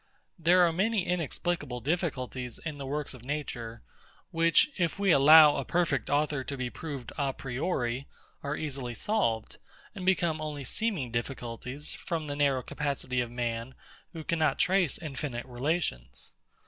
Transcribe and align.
There 0.39 0.65
are 0.65 0.73
many 0.73 1.05
inexplicable 1.05 1.79
difficulties 1.79 2.57
in 2.57 2.79
the 2.79 2.87
works 2.87 3.13
of 3.13 3.23
Nature, 3.23 3.83
which, 4.31 4.71
if 4.75 4.97
we 4.97 5.11
allow 5.11 5.55
a 5.57 5.63
perfect 5.63 6.09
author 6.09 6.43
to 6.43 6.57
be 6.57 6.71
proved 6.71 7.11
a 7.19 7.33
priori, 7.33 8.07
are 8.41 8.57
easily 8.57 8.95
solved, 8.95 9.57
and 9.93 10.03
become 10.03 10.41
only 10.41 10.63
seeming 10.63 11.11
difficulties, 11.11 11.93
from 11.93 12.25
the 12.25 12.35
narrow 12.35 12.63
capacity 12.63 13.21
of 13.21 13.29
man, 13.29 13.75
who 14.11 14.23
cannot 14.23 14.57
trace 14.57 14.97
infinite 14.97 15.45
relations. 15.45 16.31